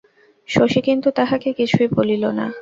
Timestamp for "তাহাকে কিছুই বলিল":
1.11-2.23